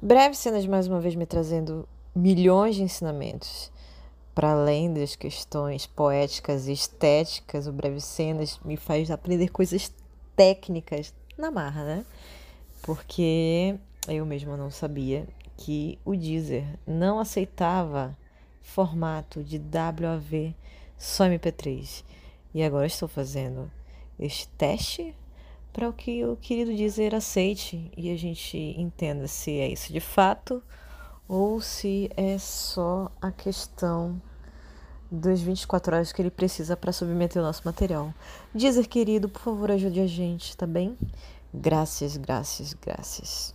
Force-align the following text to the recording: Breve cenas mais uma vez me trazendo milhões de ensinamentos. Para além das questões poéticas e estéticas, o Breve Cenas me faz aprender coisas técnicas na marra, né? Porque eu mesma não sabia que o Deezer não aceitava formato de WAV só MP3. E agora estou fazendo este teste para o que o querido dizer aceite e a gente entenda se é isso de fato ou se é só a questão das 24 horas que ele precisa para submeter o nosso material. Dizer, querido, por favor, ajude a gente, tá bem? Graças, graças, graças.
Breve 0.00 0.34
cenas 0.34 0.66
mais 0.66 0.86
uma 0.86 1.00
vez 1.00 1.14
me 1.14 1.24
trazendo 1.24 1.88
milhões 2.14 2.76
de 2.76 2.82
ensinamentos. 2.82 3.72
Para 4.34 4.52
além 4.52 4.92
das 4.92 5.16
questões 5.16 5.86
poéticas 5.86 6.68
e 6.68 6.72
estéticas, 6.72 7.66
o 7.66 7.72
Breve 7.72 8.02
Cenas 8.02 8.60
me 8.62 8.76
faz 8.76 9.10
aprender 9.10 9.48
coisas 9.48 9.90
técnicas 10.36 11.14
na 11.38 11.50
marra, 11.50 11.82
né? 11.82 12.06
Porque 12.82 13.74
eu 14.06 14.26
mesma 14.26 14.54
não 14.54 14.70
sabia 14.70 15.26
que 15.56 15.98
o 16.04 16.14
Deezer 16.14 16.66
não 16.86 17.18
aceitava 17.18 18.14
formato 18.60 19.42
de 19.42 19.56
WAV 19.58 20.54
só 20.98 21.24
MP3. 21.24 22.04
E 22.52 22.62
agora 22.62 22.86
estou 22.86 23.08
fazendo 23.08 23.70
este 24.18 24.46
teste 24.48 25.14
para 25.76 25.90
o 25.90 25.92
que 25.92 26.24
o 26.24 26.36
querido 26.36 26.74
dizer 26.74 27.14
aceite 27.14 27.90
e 27.94 28.10
a 28.10 28.16
gente 28.16 28.56
entenda 28.78 29.28
se 29.28 29.60
é 29.60 29.68
isso 29.68 29.92
de 29.92 30.00
fato 30.00 30.62
ou 31.28 31.60
se 31.60 32.10
é 32.16 32.38
só 32.38 33.12
a 33.20 33.30
questão 33.30 34.18
das 35.10 35.42
24 35.42 35.94
horas 35.94 36.12
que 36.12 36.22
ele 36.22 36.30
precisa 36.30 36.78
para 36.78 36.92
submeter 36.92 37.42
o 37.42 37.44
nosso 37.44 37.60
material. 37.62 38.14
Dizer, 38.54 38.86
querido, 38.86 39.28
por 39.28 39.42
favor, 39.42 39.70
ajude 39.70 40.00
a 40.00 40.06
gente, 40.06 40.56
tá 40.56 40.66
bem? 40.66 40.96
Graças, 41.52 42.16
graças, 42.16 42.72
graças. 42.72 43.54